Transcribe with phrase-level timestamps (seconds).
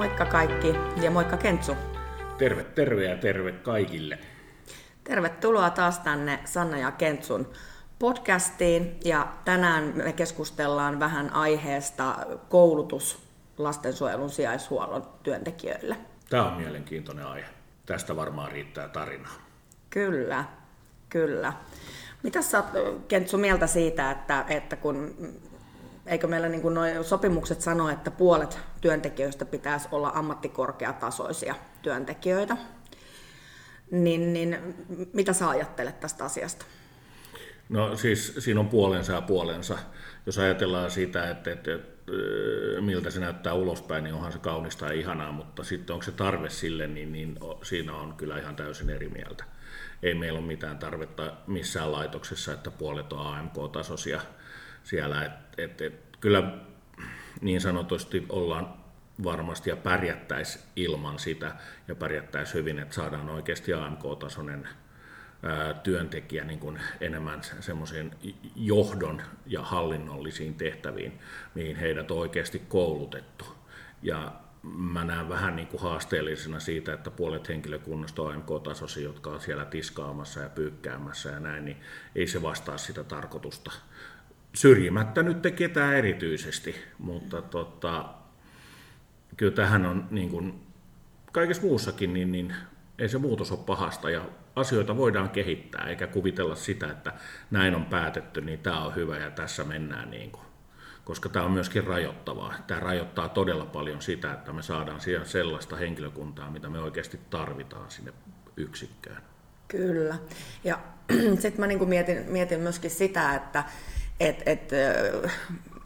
[0.00, 1.76] Moikka kaikki ja moikka Kentsu.
[2.38, 4.18] Terve, terve ja terve kaikille.
[5.04, 7.52] Tervetuloa taas tänne Sanna ja Kentsun
[7.98, 12.16] podcastiin ja tänään me keskustellaan vähän aiheesta
[12.48, 13.22] koulutus
[13.58, 15.96] lastensuojelun sijaishuollon työntekijöille.
[16.30, 17.48] Tämä on mielenkiintoinen aihe.
[17.86, 19.34] Tästä varmaan riittää tarinaa.
[19.90, 20.44] Kyllä,
[21.08, 21.52] kyllä.
[22.22, 22.64] Mitä sä
[23.08, 25.14] Kentsu mieltä siitä, että, että kun
[26.06, 32.56] eikö meillä niin kuin noi sopimukset sano, että puolet työntekijöistä pitäisi olla ammattikorkeatasoisia työntekijöitä,
[33.90, 34.74] niin, niin
[35.12, 36.64] mitä sä ajattelet tästä asiasta?
[37.68, 39.78] No siis siinä on puolensa ja puolensa.
[40.26, 42.00] Jos ajatellaan sitä, että, että, että
[42.80, 46.50] miltä se näyttää ulospäin, niin onhan se kaunista ja ihanaa, mutta sitten onko se tarve
[46.50, 49.44] sille, niin, niin siinä on kyllä ihan täysin eri mieltä.
[50.02, 54.20] Ei meillä ole mitään tarvetta missään laitoksessa, että puolet on AMK-tasoisia
[54.84, 55.24] siellä.
[55.24, 56.52] Et, et, et, kyllä
[57.40, 58.74] niin sanotusti ollaan
[59.24, 61.54] varmasti ja pärjättäisiin ilman sitä
[61.88, 64.68] ja pärjättäisiin hyvin, että saadaan oikeasti AMK-tasoinen
[65.82, 68.14] työntekijä niin kuin enemmän semmoisiin
[68.56, 71.20] johdon ja hallinnollisiin tehtäviin,
[71.54, 73.44] mihin heidät on oikeasti koulutettu.
[74.02, 79.40] Ja mä näen vähän niin kuin haasteellisena siitä, että puolet henkilökunnasta on AMK-tasoisia, jotka on
[79.40, 81.76] siellä tiskaamassa ja pyykkäämässä ja näin, niin
[82.14, 83.72] ei se vastaa sitä tarkoitusta.
[84.54, 88.04] Syrjimättä nyt ketään erityisesti, mutta tota,
[89.36, 90.60] kyllä tähän on niin kuin
[91.32, 92.54] kaikessa muussakin, niin, niin
[92.98, 94.24] ei se muutos ole pahasta ja
[94.56, 97.12] asioita voidaan kehittää, eikä kuvitella sitä, että
[97.50, 100.44] näin on päätetty, niin tämä on hyvä ja tässä mennään niin kuin.
[101.04, 102.54] Koska tämä on myöskin rajoittavaa.
[102.66, 107.90] Tämä rajoittaa todella paljon sitä, että me saadaan siihen sellaista henkilökuntaa, mitä me oikeasti tarvitaan
[107.90, 108.12] sinne
[108.56, 109.22] yksikköön.
[109.68, 110.16] Kyllä.
[110.64, 110.78] Ja
[111.42, 113.64] sitten mä niin mietin, mietin myöskin sitä, että
[114.20, 114.70] et, et,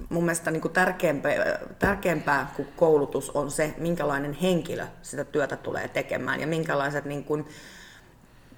[0.08, 5.88] mun mielestä niin kuin tärkeämpää, tärkeämpää kuin koulutus on se, minkälainen henkilö sitä työtä tulee
[5.88, 7.48] tekemään ja minkälaiset niin kuin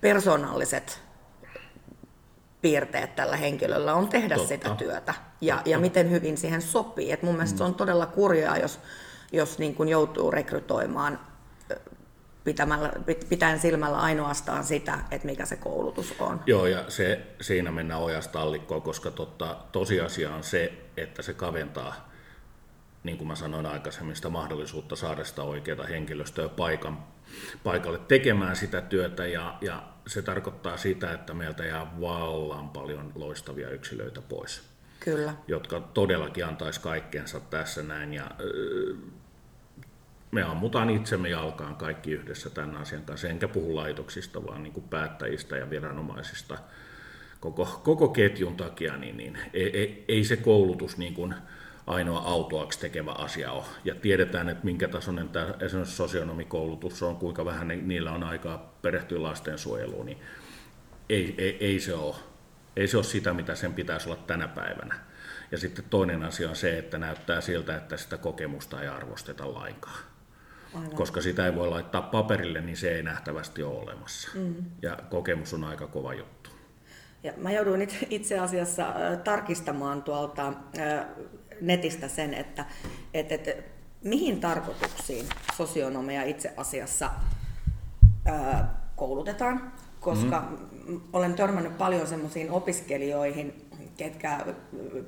[0.00, 1.00] persoonalliset
[2.62, 4.48] piirteet tällä henkilöllä on tehdä Totta.
[4.48, 7.12] sitä työtä ja, ja miten hyvin siihen sopii.
[7.12, 7.58] Et mun mielestä mm.
[7.58, 8.80] se on todella kurjaa, jos,
[9.32, 11.18] jos niin kuin joutuu rekrytoimaan
[12.46, 12.92] pitämällä,
[13.28, 16.40] pitäen silmällä ainoastaan sitä, että mikä se koulutus on.
[16.46, 22.10] Joo, ja se, siinä mennään ojasta allikkoon, koska totta, tosiasia on se, että se kaventaa,
[23.02, 27.04] niin kuin mä sanoin aikaisemmin, sitä mahdollisuutta saada sitä oikeaa henkilöstöä paikan,
[27.64, 33.70] paikalle tekemään sitä työtä, ja, ja se tarkoittaa sitä, että meiltä jää vallan paljon loistavia
[33.70, 34.62] yksilöitä pois.
[35.00, 35.34] Kyllä.
[35.48, 38.30] Jotka todellakin antaisi kaikkeensa tässä näin, ja
[40.30, 44.88] me ammutaan itsemme jalkaan kaikki yhdessä tämän asian kanssa, enkä puhu laitoksista, vaan niin kuin
[44.88, 46.58] päättäjistä ja viranomaisista
[47.40, 51.34] koko, koko ketjun takia, niin, niin ei, ei, ei se koulutus niin kuin
[51.86, 53.64] ainoa autoaksi tekevä asia ole.
[53.84, 59.22] Ja tiedetään, että minkä tasoinen tämä esimerkiksi sosionomikoulutus on, kuinka vähän niillä on aikaa perehtyä
[59.22, 60.18] lastensuojeluun, niin
[61.08, 62.16] ei, ei, ei, se ole,
[62.76, 64.94] ei se ole sitä, mitä sen pitäisi olla tänä päivänä.
[65.50, 70.15] Ja sitten toinen asia on se, että näyttää siltä, että sitä kokemusta ei arvosteta lainkaan.
[70.76, 70.96] Aivan.
[70.96, 74.28] koska sitä ei voi laittaa paperille, niin se ei nähtävästi ole olemassa.
[74.34, 74.54] Mm.
[74.82, 76.50] Ja kokemus on aika kova juttu.
[77.22, 81.06] Ja mä jouduin itse asiassa äh, tarkistamaan tuolta äh,
[81.60, 82.64] netistä sen, että
[83.14, 83.64] et, et,
[84.04, 85.26] mihin tarkoituksiin
[85.56, 87.10] sosionomeja itse asiassa
[88.28, 88.62] äh,
[88.96, 90.48] koulutetaan, koska
[90.86, 91.00] mm.
[91.12, 93.65] olen törmännyt paljon semmoisiin opiskelijoihin,
[93.96, 94.46] ketkä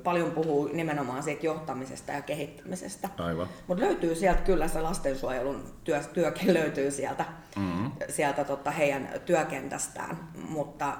[0.03, 3.09] paljon puhuu nimenomaan siitä johtamisesta ja kehittämisestä.
[3.17, 3.47] Aivan.
[3.67, 7.91] Mutta löytyy sieltä kyllä se lastensuojelun työ, työkin löytyy sieltä, mm-hmm.
[8.09, 10.17] sieltä tota heidän työkentästään,
[10.49, 10.97] mutta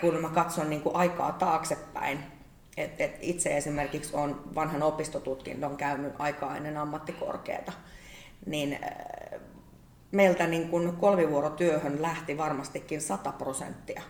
[0.00, 2.18] kun mä katson niin kuin aikaa taaksepäin,
[2.76, 7.72] että et itse esimerkiksi on vanhan opistotutkinnon käynyt aikaa ennen ammattikorkeata,
[8.46, 9.40] niin äh,
[10.12, 14.02] meiltä niin kuin kolmivuorotyöhön lähti varmastikin 100 prosenttia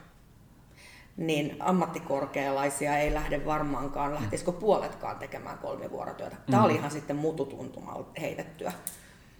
[1.16, 6.36] niin ammattikorkealaisia ei lähde varmaankaan, lähtisikö puoletkaan tekemään kolmivuorotyötä.
[6.46, 6.64] Tämä mm.
[6.64, 8.72] oli ihan sitten mututuntumalla heitettyä.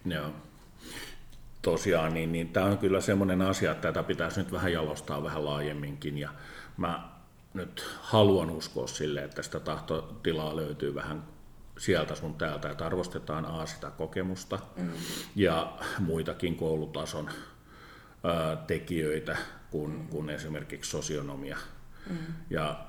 [0.05, 0.31] Joo.
[1.63, 5.45] Tosiaan, niin, niin tämä on kyllä semmoinen asia, että tätä pitäisi nyt vähän jalostaa vähän
[5.45, 6.19] laajemminkin.
[6.19, 6.29] Ja
[6.77, 7.09] mä
[7.55, 11.23] nyt haluan uskoa sille, että sitä tahtotilaa löytyy vähän
[11.79, 14.91] sieltä sun täältä, että arvostetaan A sitä kokemusta mm.
[15.37, 17.31] ja muitakin koulutason
[18.25, 19.37] ää, tekijöitä,
[19.71, 21.57] kuin, kuin esimerkiksi sosionomia.
[22.11, 22.17] Mm.
[22.51, 22.87] Ja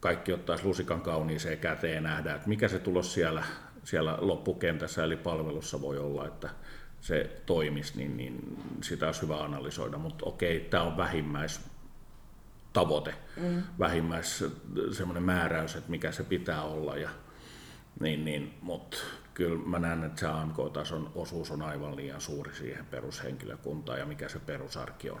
[0.00, 3.44] kaikki ottaisi lusikan kauniiseen käteen ja nähdään, että mikä se tulos siellä,
[3.84, 6.48] siellä loppukentässä eli palvelussa voi olla, että
[7.00, 9.98] se toimisi, niin, niin sitä olisi hyvä analysoida.
[9.98, 11.60] Mutta okei, tämä on vähimmäis
[12.72, 13.62] tavoite, mm.
[13.78, 14.44] vähimmäis
[14.92, 16.96] semmoinen määräys, että mikä se pitää olla.
[16.96, 17.08] Ja,
[18.00, 18.96] Niin, niin, mutta
[19.34, 24.28] kyllä mä näen, että se AMK-tason osuus on aivan liian suuri siihen perushenkilökuntaan ja mikä
[24.28, 25.20] se perusarki on.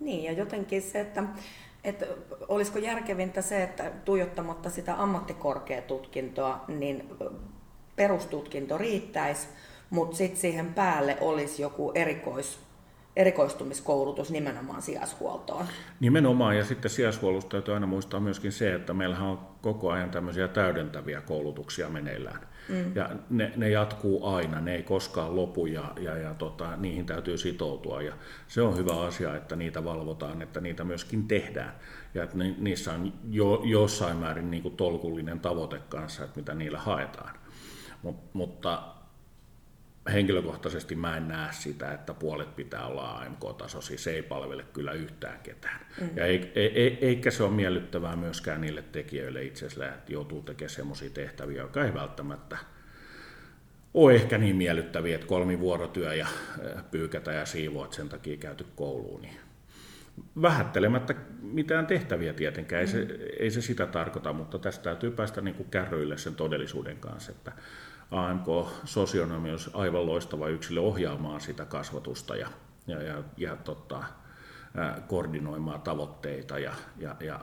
[0.00, 1.24] Niin, ja jotenkin se, että,
[1.86, 2.06] että
[2.48, 7.10] olisiko järkevintä se, että tuijottamatta sitä ammattikorkeatutkintoa, niin
[7.96, 9.48] perustutkinto riittäisi,
[9.90, 12.58] mutta sitten siihen päälle olisi joku erikois,
[13.16, 15.66] erikoistumiskoulutus nimenomaan sijaishuoltoon.
[16.00, 20.48] Nimenomaan, ja sitten sijaishuollosta täytyy aina muistaa myöskin se, että meillähän on koko ajan tämmöisiä
[20.48, 22.40] täydentäviä koulutuksia meneillään.
[22.68, 22.92] Mm.
[22.94, 27.38] Ja ne, ne jatkuu aina, ne ei koskaan lopu ja, ja, ja tota, niihin täytyy
[27.38, 28.02] sitoutua.
[28.02, 28.14] Ja
[28.48, 31.74] se on hyvä asia, että niitä valvotaan, että niitä myöskin tehdään.
[32.14, 36.54] Ja että ni, niissä on jo, jossain määrin niin kuin tolkullinen tavoite kanssa, että mitä
[36.54, 37.34] niillä haetaan.
[38.02, 38.82] Mut, mutta
[40.12, 44.92] henkilökohtaisesti mä en näe sitä, että puolet pitää olla AMK-taso, siis se ei palvele kyllä
[44.92, 45.86] yhtään ketään.
[46.00, 46.10] Mm.
[46.16, 51.10] Ja ei, ei, eikä se ole miellyttävää myöskään niille tekijöille itsessään, että joutuu tekemään sellaisia
[51.10, 52.58] tehtäviä, jotka ei välttämättä
[53.94, 56.26] ole ehkä niin miellyttäviä, että kolmivuorotyö ja
[56.90, 59.22] pyykätä ja siivoat sen takia käyty kouluun.
[59.22, 59.45] Niin
[60.42, 63.06] vähättelemättä mitään tehtäviä tietenkään, ei, se,
[63.40, 67.52] ei se sitä tarkoita, mutta tästä täytyy päästä niin kuin kärryille sen todellisuuden kanssa, että
[68.10, 72.48] AMK-sosionomi olisi aivan loistava yksilö ohjaamaan sitä kasvatusta ja,
[72.86, 74.04] ja, ja, ja tota,
[75.06, 77.40] koordinoimaan tavoitteita ja, ja, ja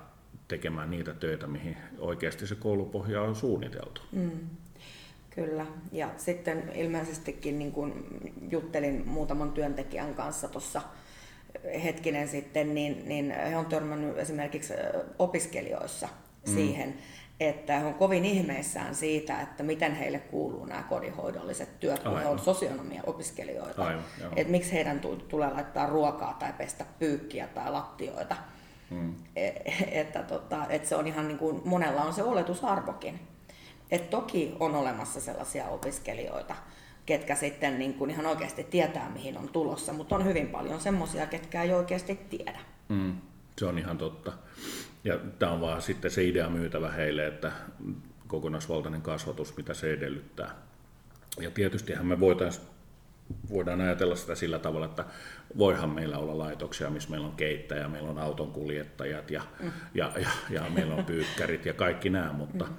[0.48, 4.02] tekemään niitä töitä, mihin oikeasti se koulupohja on suunniteltu.
[4.12, 4.32] Mm.
[5.36, 8.08] Kyllä, ja sitten ilmeisestikin niin kun
[8.50, 10.82] juttelin muutaman työntekijän kanssa tuossa
[11.84, 14.74] hetkinen sitten, niin, niin he on törmännyt esimerkiksi
[15.20, 16.08] opiskelijoissa
[16.48, 16.54] mm.
[16.54, 16.94] siihen,
[17.40, 22.24] että he on kovin ihmeissään siitä, että miten heille kuuluu nämä kodinhoidolliset työt, kun Aivan.
[22.24, 23.86] he on sosionomia opiskelijoita.
[23.86, 24.04] Aivan,
[24.36, 28.36] että miksi heidän tulee laittaa ruokaa tai pestä pyykkiä tai lattioita.
[28.90, 29.16] Hmm.
[29.92, 33.20] Että, tota, että se on ihan niin kuin, monella on se oletusarvokin.
[33.92, 36.56] Et toki on olemassa sellaisia opiskelijoita,
[37.06, 41.28] ketkä sitten niin kuin ihan oikeasti tietää, mihin on tulossa, mutta on hyvin paljon semmoisia,
[41.28, 42.60] ketkä ei oikeasti tiedä.
[42.90, 43.16] Mm,
[43.58, 44.34] se on ihan totta.
[45.04, 47.52] Ja tämä on vaan sitten se idea myytävä heille, että
[48.28, 50.56] kokonaisvaltainen kasvatus, mitä se edellyttää.
[51.40, 52.68] Ja tietystihän me voitaisiin
[53.50, 55.06] voidaan ajatella sitä sillä tavalla, että
[55.58, 59.72] voihan meillä olla laitoksia, missä meillä on keittäjä, meillä on autonkuljettajat ja, mm.
[59.94, 62.76] ja, ja, ja meillä on pyykkärit ja kaikki nämä, mutta mm.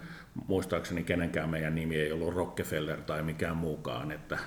[0.46, 4.38] Muistaakseni kenenkään meidän nimi ei ollut Rockefeller tai mikään muukaan, että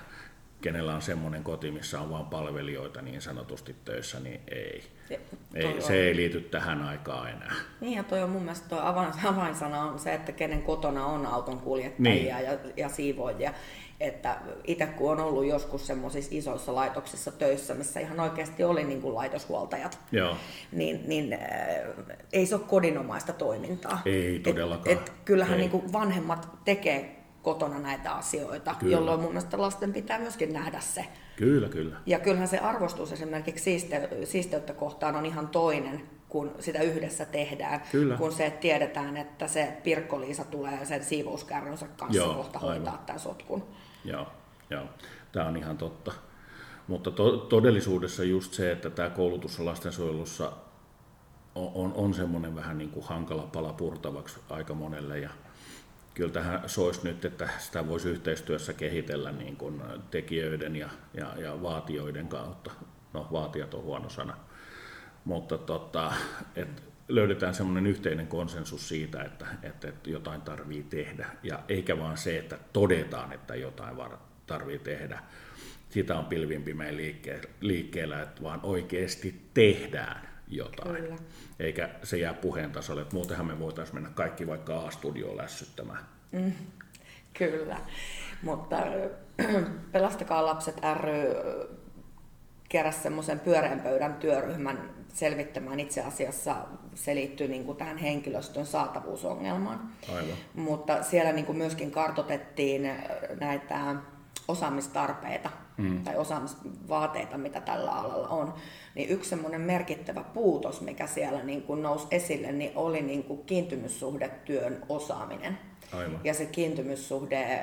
[0.62, 4.97] kenellä on semmoinen koti, missä on vain palvelijoita niin sanotusti töissä, niin ei.
[5.08, 5.20] Se,
[5.56, 7.54] ei, se ei liity tähän aikaan enää.
[7.82, 8.80] Niin ja toi on mun mielestä toi
[9.34, 12.46] avainsana on se, että kenen kotona on auton kuljettajia niin.
[12.46, 13.54] ja, ja siivoojia.
[14.00, 19.02] Että itse kun on ollut joskus semmoisissa isoissa laitoksissa töissä, missä ihan oikeasti oli niin
[19.02, 20.36] kuin laitoshuoltajat, Joo.
[20.72, 21.40] niin, niin äh,
[22.34, 24.02] ei se ole kodinomaista toimintaa.
[24.06, 24.98] Ei todellakaan.
[24.98, 25.60] Et, et kyllähän ei.
[25.60, 28.92] Niin kuin vanhemmat tekee kotona näitä asioita, kyllä.
[28.96, 31.06] jolloin mun mielestä lasten pitää myöskin nähdä se.
[31.38, 31.96] Kyllä, kyllä.
[32.06, 37.82] Ja kyllähän se arvostus esimerkiksi siiste, siisteyttä kohtaan on ihan toinen, kun sitä yhdessä tehdään,
[37.92, 38.18] kyllä.
[38.18, 42.76] kun se että tiedetään, että se Pirkko-Liisa tulee sen siivouskärrynsä kanssa Joo, kohta aivan.
[42.76, 43.64] hoitaa tämän sotkun.
[44.06, 44.28] Joo,
[44.70, 44.84] joo,
[45.32, 46.12] tämä on ihan totta.
[46.88, 50.52] Mutta to- todellisuudessa just se, että tämä koulutus lastensuojelussa
[51.56, 55.30] on, on, on semmoinen vähän niin kuin hankala pala purtavaksi aika monelle ja
[56.18, 59.82] kyllä tähän soisi nyt, että sitä voisi yhteistyössä kehitellä niin kuin
[60.12, 62.72] tekijöiden ja, ja, ja vaatijoiden kautta.
[63.14, 64.38] No, vaatijat on huono sana.
[65.26, 66.14] Mutta tota,
[66.56, 71.28] et löydetään semmoinen yhteinen konsensus siitä, että, että, että jotain tarvii tehdä.
[71.44, 73.98] Ja eikä vaan se, että todetaan, että jotain
[74.48, 75.20] tarvii tehdä.
[75.90, 76.98] Sitä on pilvin pimein
[77.62, 80.96] liikkeellä, että vaan oikeasti tehdään jotain.
[80.96, 81.16] Kyllä.
[81.60, 86.06] Eikä se jää puheen tasolle, että muutenhan me voitaisiin mennä kaikki vaikka A-studioon lässyttämään.
[86.32, 86.52] Mm,
[87.34, 87.78] kyllä,
[88.42, 88.78] mutta
[89.92, 91.34] Pelastakaa lapset ry
[92.70, 96.56] keräsi semmoisen pyöreän pöydän työryhmän selvittämään itse asiassa,
[96.96, 99.90] se liittyy niin kuin tähän henkilöstön saatavuusongelmaan.
[100.10, 100.38] Aivan.
[100.56, 102.92] Mutta siellä niin kuin myöskin kartotettiin
[103.40, 103.96] näitä
[104.48, 106.04] osaamistarpeita mm.
[106.04, 108.54] tai osaamisvaateita, mitä tällä alalla on,
[108.96, 113.46] niin yksi semmoinen merkittävä puutos, mikä siellä niin kuin nousi esille, niin oli niin kuin
[113.46, 115.58] kiintymyssuhdetyön osaaminen.
[115.94, 116.20] Aivan.
[116.24, 117.60] Ja se kiintymyssuhde,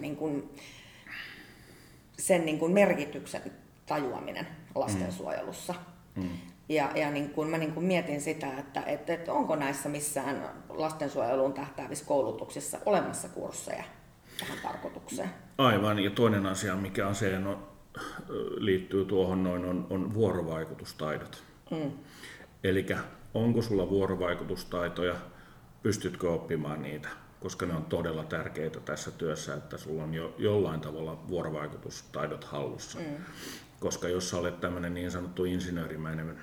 [0.00, 0.54] niin kuin,
[2.18, 3.42] sen niin kuin merkityksen
[3.86, 5.74] tajuaminen lastensuojelussa.
[6.14, 6.22] Mm.
[6.22, 6.28] Mm.
[6.68, 10.48] Ja, ja niin kun mä niin kun mietin sitä, että, että, että onko näissä missään
[10.68, 13.84] lastensuojeluun tähtäävissä koulutuksissa olemassa kursseja
[14.40, 15.30] tähän tarkoitukseen.
[15.58, 17.68] Aivan, ja toinen asia, mikä on se, no,
[18.56, 21.42] liittyy tuohon noin, on, on vuorovaikutustaidot.
[21.70, 21.90] Mm.
[22.64, 22.86] Eli
[23.34, 25.14] onko sulla vuorovaikutustaitoja,
[25.82, 27.08] pystytkö oppimaan niitä?
[27.40, 32.98] koska ne on todella tärkeitä tässä työssä, että sulla on jo jollain tavalla vuorovaikutustaidot hallussa.
[32.98, 33.16] Mm.
[33.80, 36.38] Koska jos sä olet tämmöinen niin sanottu insinöörimäinen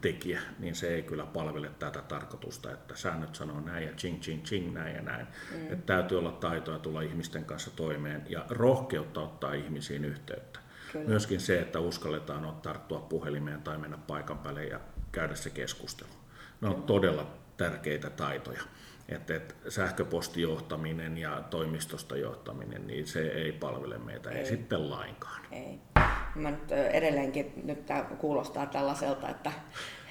[0.00, 4.42] tekijä, niin se ei kyllä palvele tätä tarkoitusta, että säännöt sanoo näin ja ching ching
[4.42, 5.26] ching näin ja näin.
[5.50, 5.72] Mm.
[5.72, 10.60] Että täytyy olla taitoa tulla ihmisten kanssa toimeen ja rohkeutta ottaa ihmisiin yhteyttä.
[10.92, 11.08] Kyllä.
[11.08, 14.80] Myöskin se, että uskalletaan ottaa tarttua puhelimeen tai mennä paikan päälle ja
[15.12, 16.10] käydä se keskustelu.
[16.60, 17.26] Ne on todella
[17.56, 18.62] tärkeitä taitoja.
[19.08, 25.42] Että, että sähköpostijohtaminen ja toimistosta johtaminen, niin se ei palvele meitä, ei, ei sitten lainkaan.
[25.52, 25.78] Ei.
[26.34, 29.52] Mä nyt edelleenkin, nyt tämä kuulostaa tällaiselta, että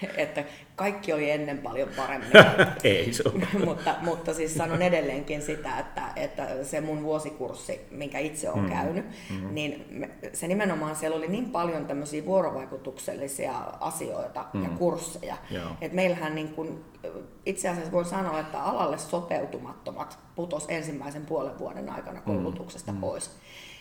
[0.18, 0.44] että
[0.76, 2.32] kaikki oli ennen paljon paremmin.
[2.84, 3.24] Ei se
[3.66, 8.70] mutta, mutta siis sanon edelleenkin sitä, että, että se mun vuosikurssi, minkä itse olen mm.
[8.70, 9.54] käynyt, mm.
[9.54, 9.86] niin
[10.34, 14.64] se nimenomaan siellä oli niin paljon tämmöisiä vuorovaikutuksellisia asioita mm.
[14.64, 15.38] ja kursseja.
[15.82, 16.86] Että meillähän niin kun,
[17.46, 23.00] itse asiassa voi sanoa, että alalle sopeutumattomat putos ensimmäisen puolen vuoden aikana koulutuksesta mm.
[23.00, 23.32] pois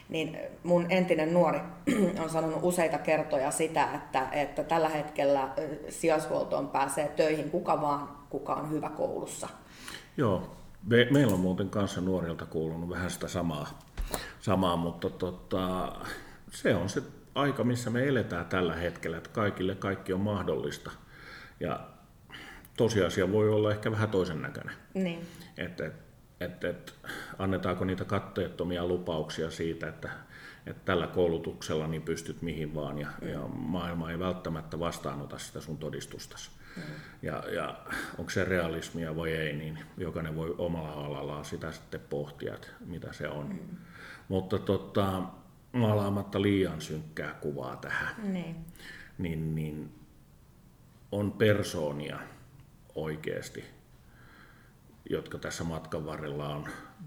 [0.09, 1.61] niin mun entinen nuori
[2.23, 5.49] on sanonut useita kertoja sitä, että, että tällä hetkellä
[5.89, 9.49] sijaishuoltoon pääsee töihin kuka vaan, kuka on hyvä koulussa.
[10.17, 13.81] Joo, me, meillä on muuten kanssa nuorilta kuulunut vähän sitä samaa,
[14.41, 15.93] samaa mutta tota,
[16.51, 17.03] se on se
[17.35, 20.91] aika, missä me eletään tällä hetkellä, että kaikille kaikki on mahdollista.
[21.61, 21.81] Ja
[22.77, 24.75] tosiasia voi olla ehkä vähän toisen näköinen.
[24.95, 25.27] Niin.
[25.57, 26.08] Että, että
[26.41, 26.93] että, että
[27.39, 30.11] annetaanko niitä katteettomia lupauksia siitä, että,
[30.67, 33.29] että tällä koulutuksella niin pystyt mihin vaan ja, mm.
[33.29, 36.51] ja maailma ei välttämättä vastaanota sitä sun todistustasi.
[36.77, 36.83] Mm.
[37.23, 37.79] Ja, ja
[38.19, 43.13] onko se realismia vai ei, niin jokainen voi omalla alallaan sitä sitten pohtia, että mitä
[43.13, 43.49] se on.
[43.49, 43.77] Mm.
[44.29, 45.23] Mutta tota,
[45.73, 48.57] maalaamatta liian synkkää kuvaa tähän, niin,
[49.19, 49.95] niin, niin
[51.13, 52.19] on persoonia
[52.95, 53.65] oikeasti
[55.09, 56.67] jotka tässä matkan varrella on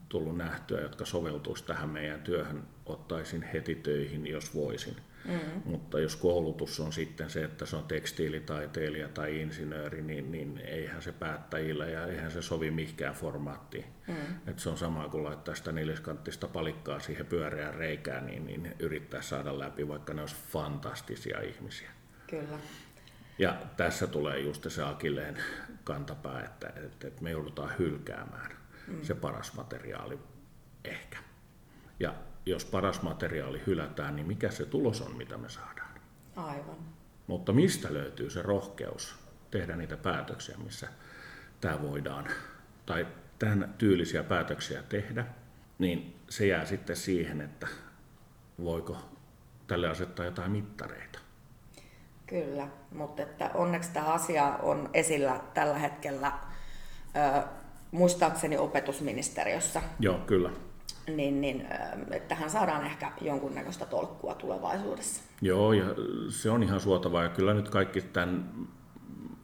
[0.09, 4.95] tullut nähtyä, jotka soveltuisi tähän meidän työhön, ottaisin heti töihin, jos voisin.
[5.25, 5.39] Mm.
[5.65, 11.01] Mutta jos koulutus on sitten se, että se on tekstiilitaiteilija tai insinööri, niin, niin eihän
[11.01, 13.85] se päättäjillä ja eihän se sovi mihinkään formaattiin.
[14.07, 14.15] Mm.
[14.47, 19.21] Et se on sama kuin laittaa sitä neliskanttista palikkaa siihen pyöreään reikään, niin, niin yrittää
[19.21, 21.89] saada läpi, vaikka ne olisi fantastisia ihmisiä.
[22.27, 22.57] Kyllä.
[23.41, 25.37] Ja tässä tulee just se akilleen
[25.83, 26.73] kantapää, että,
[27.05, 28.51] että, me joudutaan hylkäämään
[28.87, 29.03] mm.
[29.03, 30.19] se paras materiaali
[30.83, 31.17] ehkä.
[31.99, 32.13] Ja
[32.45, 35.91] jos paras materiaali hylätään, niin mikä se tulos on, mitä me saadaan?
[36.35, 36.77] Aivan.
[37.27, 39.15] Mutta mistä löytyy se rohkeus
[39.51, 40.87] tehdä niitä päätöksiä, missä
[41.61, 42.27] tämä voidaan,
[42.85, 43.07] tai
[43.39, 45.25] tämän tyylisiä päätöksiä tehdä,
[45.79, 47.67] niin se jää sitten siihen, että
[48.63, 48.97] voiko
[49.67, 51.20] tälle asettaa jotain mittareita.
[52.31, 56.31] Kyllä, mutta että onneksi tämä asia on esillä tällä hetkellä
[57.15, 57.43] ö,
[57.91, 59.81] muistaakseni opetusministeriössä.
[59.99, 60.49] Joo, kyllä.
[61.15, 61.67] Niin, niin
[62.11, 65.23] että tähän saadaan ehkä jonkunnäköistä tolkkua tulevaisuudessa.
[65.41, 65.85] Joo, ja
[66.29, 68.53] se on ihan suotavaa, ja kyllä nyt kaikki tämän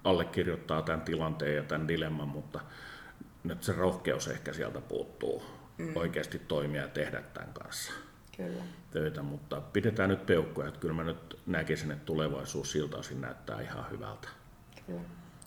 [0.04, 2.60] allekirjoittaa tämän tilanteen ja tämän dilemman, mutta
[3.44, 5.44] nyt se rohkeus ehkä sieltä puuttuu
[5.78, 5.96] mm.
[5.96, 7.94] oikeasti toimia ja tehdä tämän kanssa.
[8.38, 8.64] Kyllä.
[8.92, 13.62] töitä, mutta pidetään nyt peukkoja, että kyllä mä nyt näkisin, että tulevaisuus siltä osin näyttää
[13.62, 14.28] ihan hyvältä.
[14.86, 15.02] Kyllä.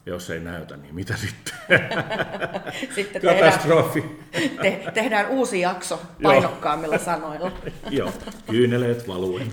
[0.07, 1.55] Jos ei näytä, niin mitä sitten?
[2.95, 4.05] sitten Katastrofi.
[4.33, 7.53] Tehdään, te, tehdään uusi jakso painokkaammilla sanoilla.
[7.91, 8.13] Joo,
[8.51, 9.53] kyyneleet valuen.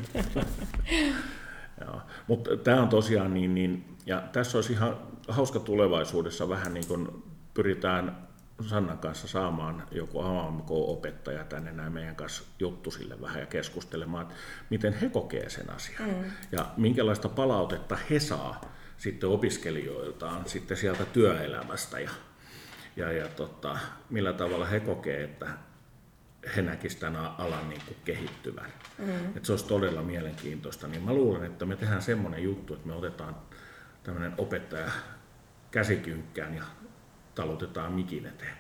[2.28, 7.24] Mutta tämä on tosiaan niin, niin, ja tässä olisi ihan hauska tulevaisuudessa vähän niin kuin
[7.54, 8.27] pyritään
[8.62, 14.36] Sannan kanssa saamaan joku AMK-opettaja tänne näin meidän kanssa juttu sille vähän ja keskustelemaan, että
[14.70, 16.32] miten he kokee sen asian mm.
[16.52, 18.62] ja minkälaista palautetta he saa
[18.98, 22.10] sitten opiskelijoiltaan sitten sieltä työelämästä ja,
[22.96, 23.78] ja, ja tota,
[24.10, 25.48] millä tavalla he kokee, että
[26.56, 28.74] he näkisivät tämän alan niin kuin kehittyvän.
[28.98, 29.26] Mm.
[29.26, 30.88] Että se olisi todella mielenkiintoista.
[30.88, 33.36] Niin mä luulen, että me tehdään semmoinen juttu, että me otetaan
[34.04, 34.92] tämmöinen opettaja
[35.72, 36.64] käsikynkkään ja
[37.38, 38.58] talutetaan mikin eteen.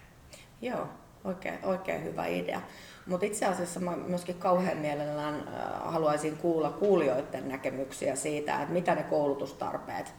[0.62, 0.88] Joo,
[1.24, 2.62] oikein, oikein hyvä idea.
[3.08, 8.96] Mutta itse asiassa mä myöskin kauhean mielellään äh, haluaisin kuulla kuulijoiden näkemyksiä siitä, että mitä
[8.96, 10.14] ne koulutustarpeet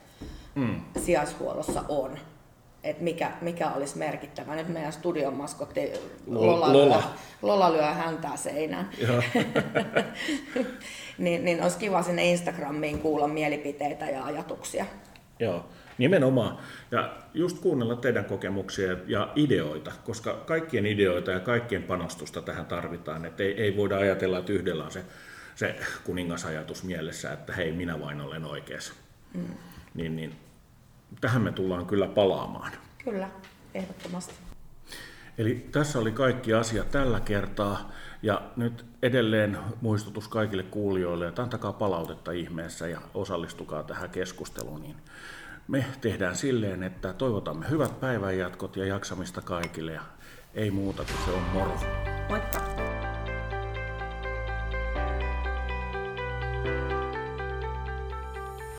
[0.54, 0.80] mm.
[1.04, 2.18] sijaishuollossa on.
[2.84, 4.54] Et mikä, mikä olisi merkittävä.
[4.54, 5.92] Nyt meidän studion maskotti
[6.26, 6.96] Lola, Lola.
[6.96, 7.02] Lyö,
[7.42, 8.90] Lola lyö häntää seinään.
[11.18, 14.86] niin, niin olisi kiva sinne Instagramiin kuulla mielipiteitä ja ajatuksia.
[15.38, 15.64] Joo.
[15.98, 16.58] Nimenomaan.
[16.90, 23.24] Ja just kuunnella teidän kokemuksia ja ideoita, koska kaikkien ideoita ja kaikkien panostusta tähän tarvitaan.
[23.24, 25.04] Että ei, ei voida ajatella, että yhdellä on se,
[25.54, 28.92] se kuningasajatus mielessä, että hei, minä vain olen oikeassa.
[29.34, 29.54] Mm.
[29.94, 30.36] Niin, niin,
[31.20, 32.72] tähän me tullaan kyllä palaamaan.
[33.04, 33.28] Kyllä,
[33.74, 34.34] ehdottomasti.
[35.38, 37.92] Eli tässä oli kaikki asiat tällä kertaa.
[38.22, 44.82] Ja nyt edelleen muistutus kaikille kuulijoille, että antakaa palautetta ihmeessä ja osallistukaa tähän keskusteluun.
[44.82, 44.96] Niin
[45.68, 50.02] me tehdään silleen, että toivotamme hyvät päivänjatkot ja jaksamista kaikille ja
[50.54, 51.80] ei muuta kuin se on moro.
[52.28, 52.67] Moikka!